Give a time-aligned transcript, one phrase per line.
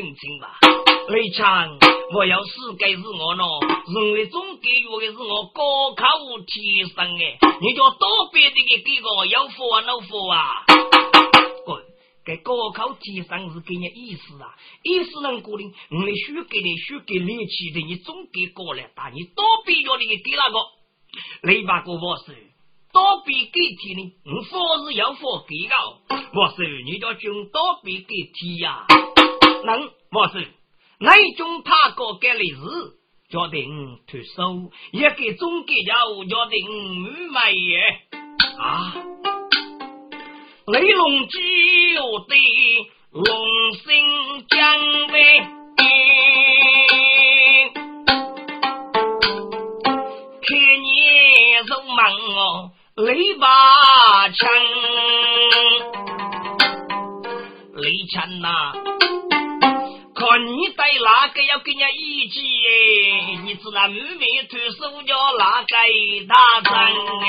[0.00, 0.56] 认清吧。
[1.08, 1.78] 雷强，
[2.14, 3.44] 我要死该是我呢，
[3.92, 6.06] 认为总给予的是我高考
[6.46, 10.64] 提升哎，你叫多别的给给个要付啊，能付啊？
[11.66, 11.82] 滚！
[12.24, 20.58] 给高考提升是给你意思啊，意思能过的，我来输给你，输给力气的，你总给过来打，你多别要的给那个
[21.42, 22.34] 雷把哥我是。
[22.92, 24.12] 多比给提呢？
[24.24, 25.74] 我佛是要佛给个，
[26.34, 28.84] 我是你叫军多比给提呀？
[29.64, 30.48] 能我是
[30.98, 32.56] 那种他哥给的事，
[33.30, 35.94] 叫定脱手，也给总给家
[36.28, 38.00] 叫定五买耶
[38.58, 38.94] 啊！
[40.66, 41.40] 雷龙只
[41.94, 42.36] 有的
[43.12, 43.26] 龙
[43.72, 45.38] 兴将威，
[50.42, 50.48] 看
[50.82, 50.90] 你
[51.66, 52.70] 肉忙哦。
[52.96, 54.48] 雷把枪，
[57.76, 58.72] 雷枪呐！
[60.38, 62.40] 你带哪个要跟人一起，
[63.44, 65.76] 你知道妹妹推手叫哪个
[66.28, 66.72] 大神
[67.20, 67.22] 呢？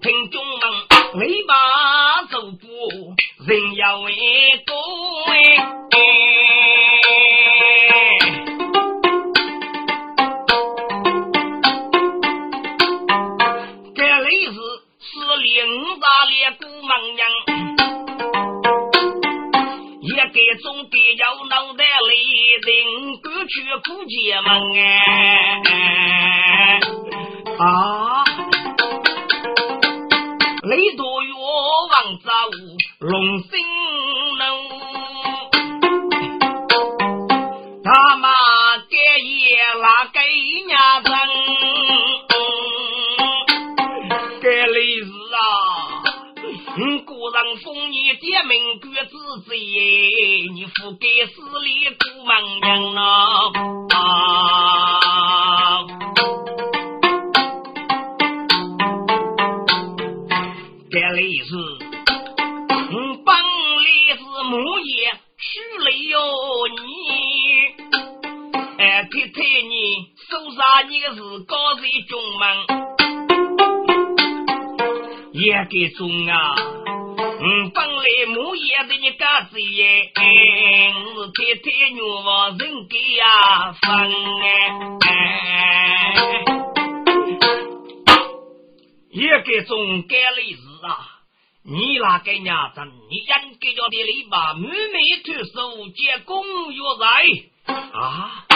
[0.00, 0.62] 听众们，
[1.20, 2.66] 雷把走步，
[3.46, 4.12] 人要为
[4.66, 4.74] 多
[5.30, 5.81] 哎。
[24.32, 24.80] 苦解闷哎
[27.58, 28.24] 啊！
[30.62, 32.30] 雷多月望走
[33.00, 33.50] 龙兴
[34.38, 34.42] 路，
[37.84, 38.30] 他妈
[38.88, 39.44] 给爷
[39.82, 40.18] 拉给
[40.66, 41.10] 伢子。
[47.34, 49.80] 让封你点名举子子耶，
[50.54, 53.50] 你付给死里苦忙娘啊！
[60.90, 62.94] 这里是，嗯，
[63.24, 63.86] 本里
[64.16, 64.90] 是木叶
[65.38, 65.42] 娶
[65.82, 66.14] 了哟
[66.82, 66.84] 你，
[68.78, 69.36] 哎，太太
[69.68, 69.72] 你
[70.28, 72.42] 手上你个是高人中门，
[75.32, 76.81] 也给中啊！
[77.44, 80.12] 嗯，本来木叶的你嘎子耶，
[81.16, 83.82] 我是太太女王人给呀分
[85.00, 85.10] 哎，
[89.10, 91.18] 也给总改了事啊！
[91.64, 92.80] 你那个伢子，
[93.10, 93.34] 你应该
[93.74, 98.46] 叫的你把妹妹推手结公约在啊！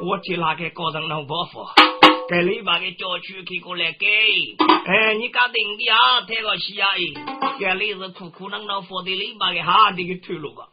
[0.00, 1.91] 我替那个个人弄包袱。
[2.32, 6.88] 给你把个叫去开过来给，哎，你讲定的啊，太个西啊！
[6.96, 6.96] 哎，
[7.58, 10.66] 给你是苦苦能能活的，你把个哈的给退路个，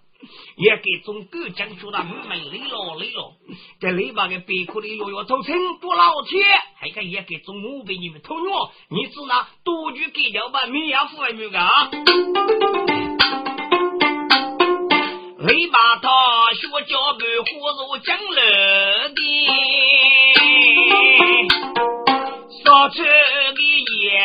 [0.56, 2.16] 也给中国讲出了没
[2.50, 3.34] 累了累了，
[3.82, 6.42] 给你把个别苦的药药偷成不老铁，
[6.80, 11.92] 还可也给中午被你们偷药，你只拿多句给掉吧，没呀，付还没个啊？
[15.42, 16.10] 你把他
[16.54, 20.39] 学教给胡肉讲了的。
[22.70, 24.22] 说出的也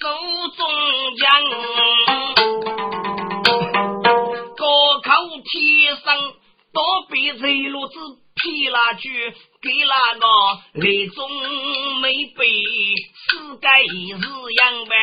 [0.00, 0.08] 手
[0.56, 0.60] 中
[1.18, 1.28] 将，
[4.56, 4.64] 高
[5.04, 5.12] 考
[5.44, 6.00] 提升
[6.72, 8.00] 多比这路子
[8.36, 10.26] 批那句，给那个
[10.80, 11.28] 雷中
[12.00, 12.08] 没
[12.38, 12.48] 背，
[13.12, 13.68] 世界
[14.16, 14.24] 是
[14.54, 14.94] 样呗。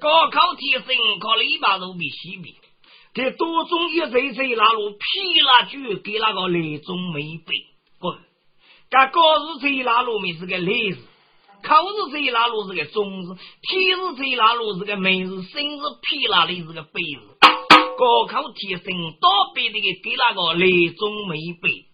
[0.00, 0.84] 高考提升
[1.20, 2.56] 考了一把都比西比。
[3.14, 4.98] 这多种一岁岁那路批
[5.40, 7.54] 那句给那个雷中没背，
[8.00, 8.18] 滚！
[8.90, 10.98] 这高日岁那路没是个雷字，
[11.62, 17.38] 考日岁那路是个中字，天日岁那路是个梅字，生日批那里是个背字。
[17.96, 21.86] 高考提升多背的给那个雷中没背，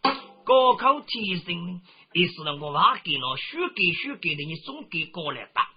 [0.44, 1.82] 高考提升
[2.14, 5.68] 也是那个话给了，学给学给的，你总给过来打。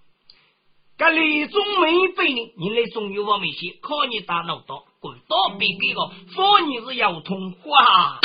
[0.98, 4.60] 这雷中没背呢，你雷中有我没写，考你大脑
[5.04, 5.14] 多。
[5.28, 6.00] 多比给个，
[6.34, 8.20] 说你是要通话，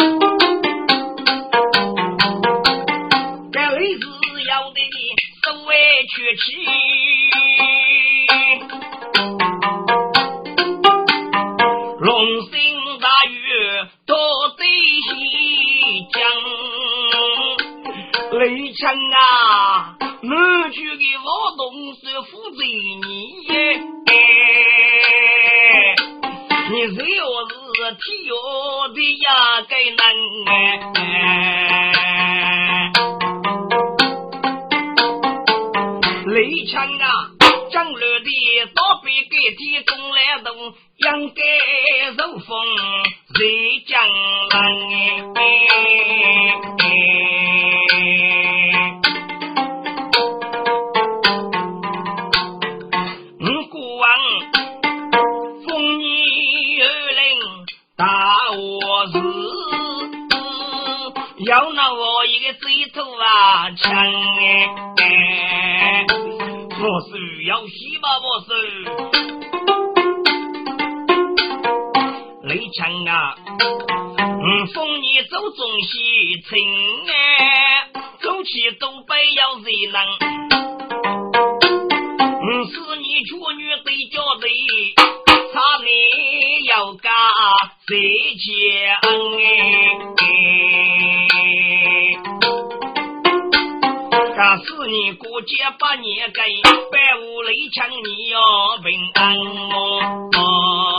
[3.52, 4.04] 这里是
[4.44, 4.86] 要的你
[5.42, 5.74] 手委
[6.14, 6.40] 屈气，
[11.98, 12.06] 龙
[12.42, 12.52] 兴
[13.00, 13.34] 大雨
[14.06, 14.14] 多
[14.56, 14.62] 得
[15.02, 16.16] 西江，
[18.38, 18.42] 雷
[18.74, 21.26] 强啊，满句的我
[21.56, 21.60] 动
[21.94, 22.00] 是
[22.30, 23.97] 负责你。
[26.70, 29.26] 你只好是替我的呀，
[29.68, 30.00] 该能
[30.46, 30.52] 哎。
[36.26, 37.30] 雷强啊，
[37.72, 38.30] 张乐的
[38.74, 40.54] 倒背给地东来东，
[40.96, 41.40] 应该
[42.16, 42.46] 受风
[43.34, 45.32] 谁将人。
[45.34, 45.38] 哎
[61.48, 63.90] 要拿我一个嘴头啊抢
[64.98, 66.04] 哎！
[66.78, 68.52] 我是要西吧，我是
[72.42, 73.34] 雷强啊！
[74.20, 76.58] 嗯，封你走中西城
[77.08, 77.88] 哎，
[78.20, 79.98] 走起东北要热闹。
[82.20, 83.40] 嗯，是你处
[94.88, 96.40] 你过节把年给
[96.90, 98.40] 百无雷抢，你要
[98.78, 99.36] 平安
[99.76, 100.97] 哦。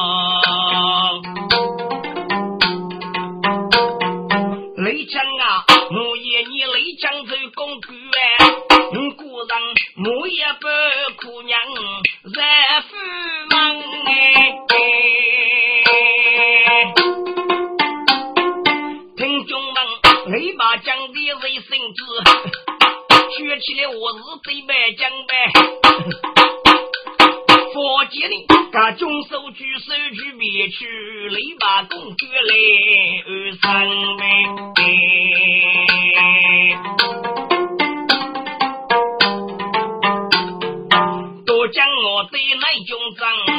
[23.60, 25.34] 起来我是对白讲呗。
[27.74, 30.88] 佛界里，噶中手举手举别去，
[31.30, 32.54] 雷把公主来
[33.28, 33.88] 二三
[41.46, 43.59] 多讲我对来中长，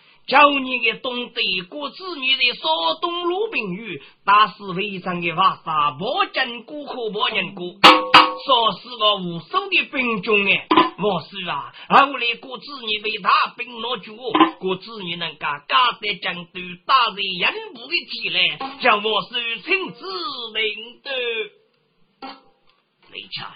[0.31, 10.67] 叫你个东北国子女的少东鲁兵语，打死非常的瓦萨，莫见过可莫人过，说是个无数的兵种哎！
[10.99, 14.15] 我是啊，后来国子女被他兵落住，
[14.61, 20.05] 国子女能干加在江都打在人部的起来，叫我是亲自
[20.53, 21.11] 领的，
[23.11, 23.51] 雷强。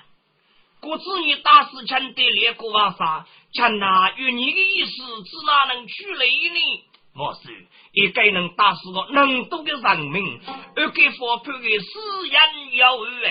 [0.85, 6.83] 国子女打死前得列国王杀，强那与你的意思，只哪能取雷呢？
[7.15, 7.49] 我是
[7.91, 10.39] 一该能打死个能多的人民，
[10.75, 13.25] 而给佛判的死人要二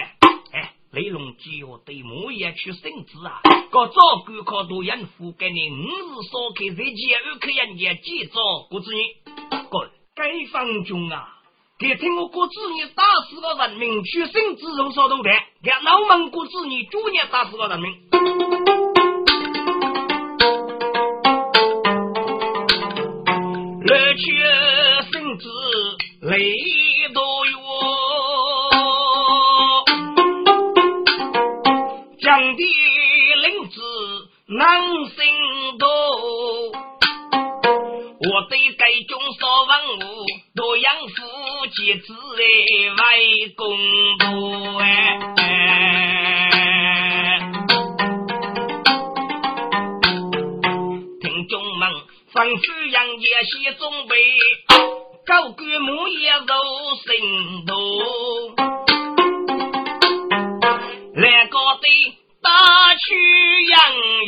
[0.53, 3.41] 哎，雷龙基我对莫也去圣旨啊！
[3.71, 8.33] 个早官考多人付给你五日烧开在前二客人家记着，
[8.69, 9.00] 国子女，
[9.71, 11.34] 个该方中啊！
[11.85, 15.31] 给听我国子女打死了人民，取生之后说动的，
[15.63, 17.93] 给老蒙古子女逐年打死了人民。
[23.85, 24.25] 来取
[25.13, 25.47] 生子
[26.23, 26.55] 累
[27.12, 27.53] 多哟，
[32.19, 32.62] 将的
[33.43, 33.83] 领子
[34.47, 35.87] 难生多，
[38.21, 40.25] 我对该中所文物
[40.57, 41.44] 多养父。
[41.76, 42.40] 妻子哎，
[42.95, 43.66] 为公
[44.19, 44.85] 婆哎，
[51.21, 51.90] 听众们，
[52.33, 54.14] 吩咐杨家先准备，
[55.26, 56.47] 高官母也入
[57.02, 57.11] 神
[57.66, 57.73] 都，
[61.16, 61.87] 来个的
[62.40, 62.49] 大
[62.95, 63.04] 曲
[63.69, 63.76] 杨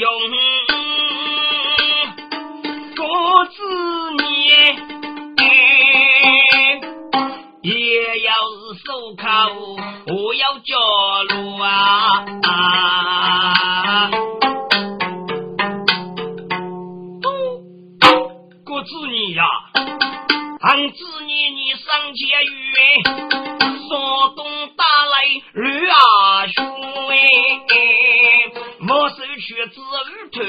[0.00, 0.11] 勇，
[20.61, 22.49] 俺子女你上前与
[23.88, 23.90] 说
[24.35, 24.40] 东
[24.76, 25.14] 打来
[25.54, 25.97] 绿啊
[26.49, 26.56] 兄
[27.09, 27.14] 哎，
[28.80, 30.42] 莫收去子儿疼，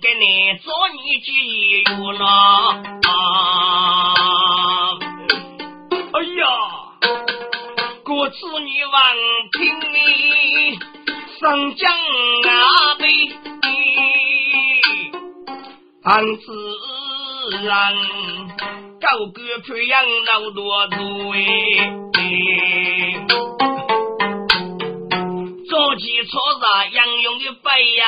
[0.00, 0.24] 给你
[0.62, 1.28] 做你几
[1.68, 1.82] 月
[2.18, 2.22] 了！
[6.12, 6.42] 哎呀，
[8.04, 8.94] 国子女王
[9.52, 9.58] 听
[9.92, 9.94] 你
[11.38, 13.04] 上将啊辈，
[16.04, 16.44] 俺自
[17.50, 17.94] 然
[19.00, 21.36] 高歌培养老多多哎，
[25.68, 28.04] 早起初上杨勇的背呀，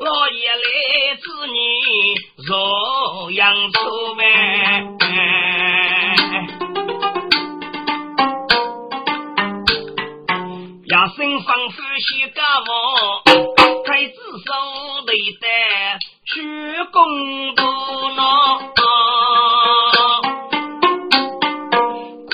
[0.00, 1.56] 老爷来子女
[2.46, 4.22] 若养出呗。
[10.90, 12.70] 呀，身方夫妻家务，
[13.84, 14.14] 太子
[14.46, 14.50] 手
[15.06, 15.46] 里的
[16.30, 16.42] 去
[16.92, 17.62] 公道
[18.74, 18.80] 喏，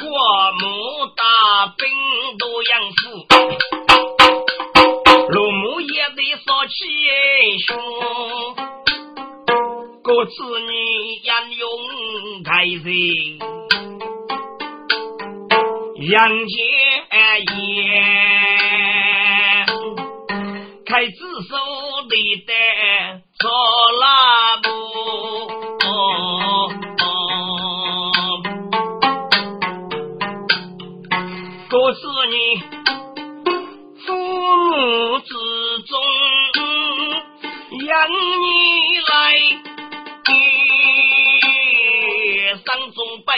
[0.00, 0.04] 过
[0.60, 0.66] 母
[1.14, 1.22] 大
[1.78, 1.86] 兵
[2.36, 3.02] 都养父，
[5.30, 6.74] 老母也得说起
[7.68, 7.70] 兄，
[10.02, 10.72] 各子女
[11.22, 11.62] 养勇
[12.42, 13.38] 开心。
[16.00, 16.54] 杨杰
[17.56, 17.86] 言，
[20.84, 21.12] 开子
[21.48, 21.56] 手
[22.10, 22.52] 里的
[23.38, 23.48] 做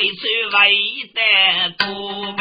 [0.06, 0.58] 中百岁为
[1.14, 1.20] 的
[1.78, 2.40] 多呗。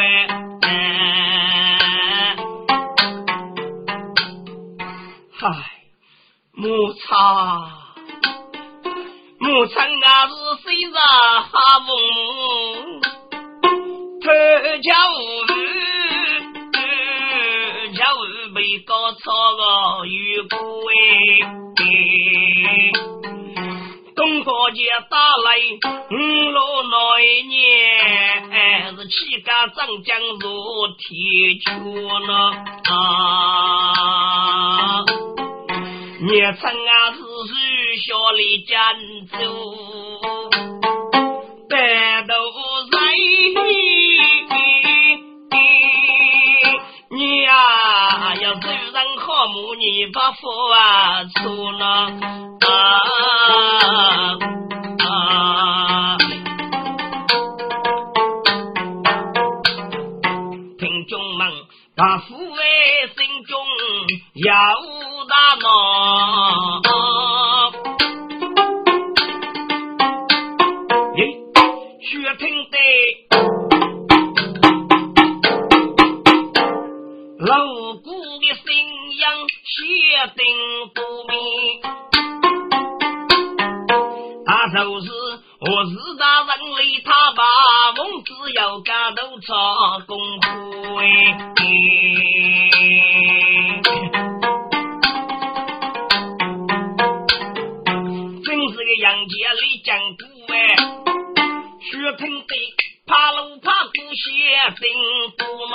[6.58, 7.14] 牧场，
[9.38, 10.32] 牧场啊是
[10.62, 10.98] 虽然
[11.42, 11.88] 哈风，
[14.22, 14.26] 偷
[14.82, 15.14] 家务
[17.94, 18.16] 家务
[18.54, 19.22] 被搞错
[19.56, 19.62] 个
[20.06, 20.16] 有
[20.48, 20.56] 苦
[20.88, 20.92] 哎。
[24.26, 25.56] 东河节打来
[26.10, 26.58] 五六
[26.90, 27.54] 那一年，
[28.96, 31.06] 是七家长江入天
[31.60, 31.70] 桥
[32.18, 32.50] 了
[32.90, 32.92] 啊。
[36.22, 38.74] 年成啊是雨小里江
[39.38, 39.38] 州，
[41.70, 41.72] 白
[42.22, 42.28] 头
[42.90, 42.98] 人，
[47.10, 47.54] 你呀
[48.42, 53.05] 要是人好母，你不服啊出了啊
[72.06, 72.78] 雪听得
[77.40, 77.52] 老
[77.96, 78.08] 古
[78.38, 78.64] 的信
[79.18, 79.24] 仰
[79.64, 79.74] 写
[80.36, 80.40] 定
[80.94, 81.34] 不明，
[84.46, 85.06] 他就是
[85.58, 87.42] 我是大人类，他把
[87.96, 89.54] 梦只要干都操
[90.06, 90.46] 功夫
[91.02, 91.06] 杨
[102.06, 102.46] 血拼的
[103.04, 104.22] 怕路怕苦血
[104.80, 104.86] 定
[105.36, 105.74] 不毛，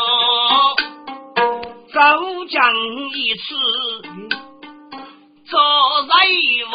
[1.91, 1.99] 走
[2.49, 2.73] 将
[3.11, 3.43] 一次
[5.43, 5.59] 做
[6.07, 6.09] 人
[6.71, 6.73] 物，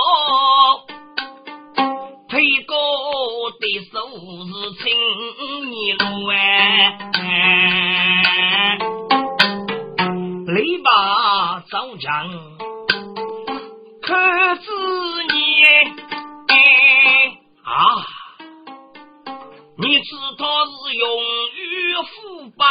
[2.29, 2.35] 推
[2.65, 2.77] 高
[3.59, 3.95] 的手
[4.45, 4.85] 是青
[5.71, 6.37] 泥路哎，
[10.55, 10.87] 篱笆
[11.71, 12.05] 走将
[14.03, 14.15] 可
[14.57, 14.69] 知
[15.33, 15.35] 你。
[17.65, 17.73] 啊！
[19.79, 21.07] 你知道是用
[21.55, 22.65] 于腐败，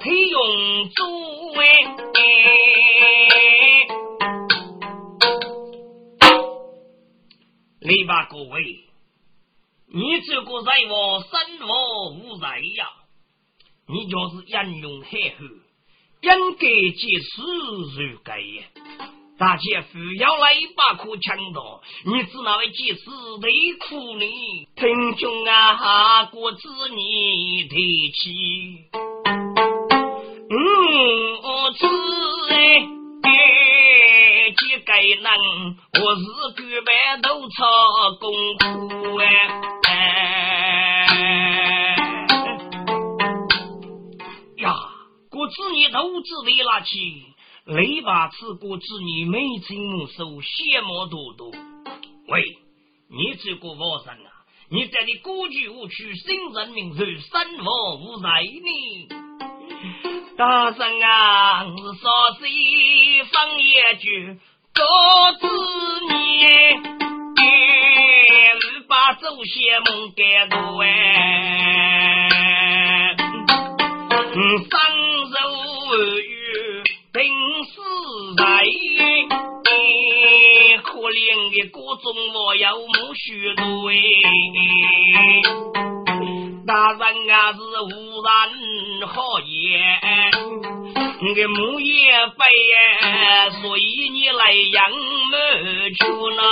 [0.00, 1.66] 配用作为。
[7.80, 8.62] 你把各位，
[9.92, 12.88] 你这个人我生活无灾呀！
[13.86, 15.44] 你就是英勇海后，
[16.22, 16.66] 应该
[16.96, 17.42] 接事
[18.00, 18.64] 如该呀。
[19.36, 23.00] 大姐夫要来一把苦枪刀，你只那位几时
[23.42, 23.50] 得
[23.80, 24.24] 苦呢？
[24.76, 28.30] 听兄啊，国子你提起，
[30.50, 30.56] 嗯，
[31.42, 31.84] 我知
[32.52, 32.86] 哎，
[34.56, 35.24] 几个人
[36.00, 36.22] 我是
[36.62, 37.58] 举办都操
[38.20, 39.24] 功夫哎，
[44.58, 44.72] 呀，
[45.28, 47.33] 国子你投资为哪去？
[47.66, 51.50] 雷把此国子女眉清目秀，羡慕多多。
[52.28, 52.44] 喂，
[53.08, 54.28] 你这个佛山啊，
[54.68, 59.08] 你在的古句无趣，新人民如生活无灾呢？
[60.36, 64.38] 大圣啊，是说西方一句，
[64.74, 64.84] 告
[65.40, 65.46] 知
[66.10, 66.44] 你，
[67.40, 70.90] 你把祖先梦给多哎，
[74.36, 74.68] 嗯，
[82.04, 83.96] 中，我有母许多人
[87.30, 88.30] 啊是无人
[89.08, 90.30] 好言，
[91.20, 92.44] 你个母也白，
[93.62, 94.96] 所以你来养母
[95.96, 96.04] 去
[96.36, 96.42] 呢。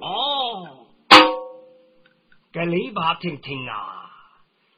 [0.00, 0.86] 哦，
[2.52, 4.10] 给你爸听听啊，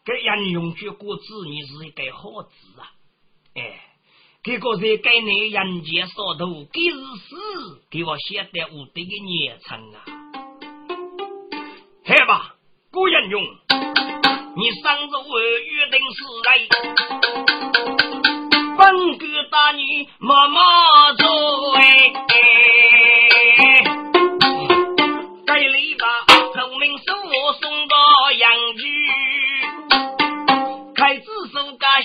[0.04, 2.91] 给人用句过子，你是一个好字啊，
[4.44, 7.36] 这个在该你人间所图，给是死，
[7.88, 10.02] 给我写的无敌的孽称啊！
[12.04, 12.56] 来吧，
[12.90, 16.58] 古人用，你上次我约定是来，
[18.76, 22.12] 本哥大你妈妈做哎，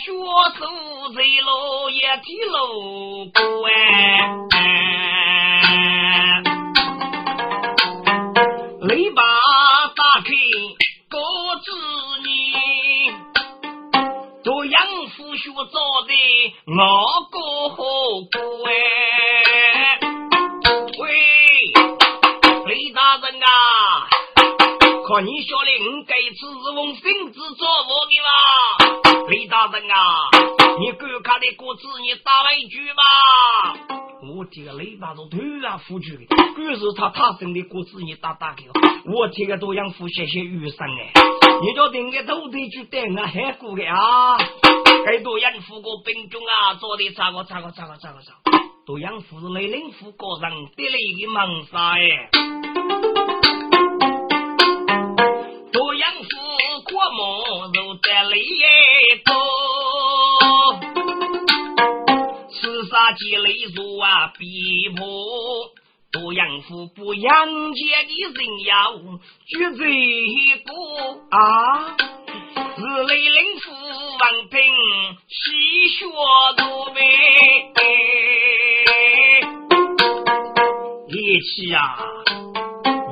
[0.07, 0.13] 学
[0.57, 0.61] 手。
[1.15, 3.71] 在路也提路过哎，
[8.81, 9.15] 篱笆
[9.95, 10.29] 打开
[11.09, 11.15] 告
[11.63, 11.65] 知
[12.23, 12.27] 你，
[14.43, 14.75] 做养
[15.15, 16.11] 父学做的
[16.67, 16.71] 我
[17.31, 17.37] 过
[17.69, 17.75] 好
[18.33, 18.35] 过
[18.67, 18.69] 哎。
[20.99, 21.05] 喂，
[22.65, 23.47] 李大人啊，
[25.07, 28.96] 看你晓得我这次是用心子做我的吗？
[29.77, 30.29] 李大人啊。
[30.79, 33.01] 你敢看的果子，你打了一句吧！
[34.23, 38.73] 我这个雷巴都突然呼出的，敢是他他生的果子，你打打给我。
[39.13, 41.11] 我这个多养父谢谢雨生哎，
[41.61, 44.37] 你叫定个都得去等啊，还过的啊！
[45.05, 48.33] 该多养父个兵中啊，做的咋个咋个咋个咋个咋？
[48.85, 52.29] 多养父是雷领父个人得了一个猛杀哎！
[55.71, 56.27] 多养父
[56.85, 58.41] 过梦都得雷
[59.25, 59.35] 多。
[63.17, 65.05] 积累如啊，逼迫
[66.11, 68.87] 多养父不养家的人呀，
[69.47, 69.79] 绝这
[70.63, 70.69] 个
[71.31, 71.97] 啊，
[72.75, 74.55] 是雷领父王平
[75.27, 76.05] 气血
[76.57, 77.01] 多呗，
[81.09, 81.97] 义气啊，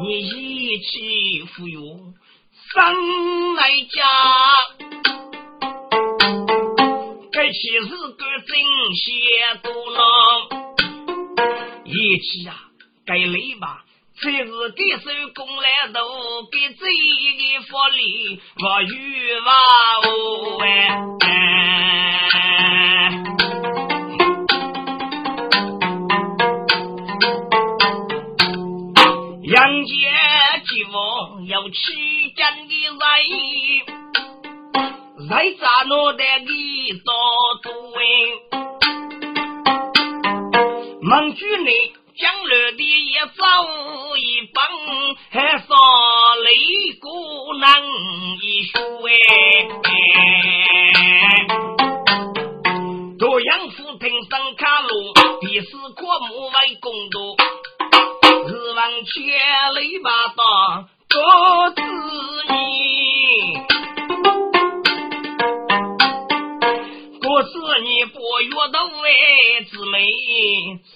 [0.03, 1.81] 你义气富有，
[2.73, 5.04] 生来家。
[7.35, 8.55] 其实个真
[8.95, 9.05] 些
[9.61, 9.99] 多了，
[11.83, 12.55] 一起啊，
[13.05, 13.83] 该累吧？
[14.17, 15.99] 才是给手工来都
[16.49, 19.51] 给这个福利，我与娃
[20.03, 20.07] 哦
[20.61, 20.65] 哎。
[29.43, 29.93] 杨家
[30.65, 31.73] 继王要起
[32.35, 33.94] 真的人。
[35.27, 37.11] 在咋脑袋里多
[37.63, 38.01] 多哎？
[41.01, 41.71] 孟举内
[42.15, 43.43] 将来的也早
[44.17, 44.63] 一帮，
[45.31, 45.73] 还少
[46.43, 46.49] 雷
[47.01, 47.09] 姑
[47.59, 47.83] 难
[48.41, 49.09] 一说哎。
[53.17, 57.35] 多阳府平上卡路，第四科目为公读，
[58.47, 59.15] 日往千
[59.75, 61.81] 里八道多子
[62.53, 63.74] 女。
[67.81, 68.91] 你不约的外
[69.69, 69.93] 姊妹，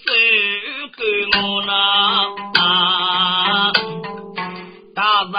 [0.05, 0.12] 收
[0.95, 1.01] 给
[1.38, 1.71] 我呢。
[4.95, 5.34] 大人，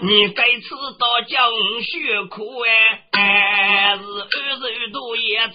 [0.00, 1.50] 你该知道教
[1.82, 2.70] 学苦哎，
[3.12, 4.26] 还是二
[4.70, 5.38] 十多也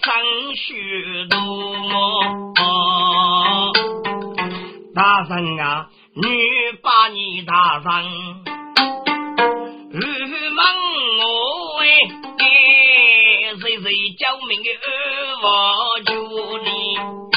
[0.56, 1.34] 许多。
[4.94, 6.22] 大人啊，你
[6.82, 7.84] 把你大人，
[9.92, 10.00] 问
[11.18, 11.24] 我
[11.80, 11.84] 哎。
[13.92, 17.31] 最叫命的恶王 mình.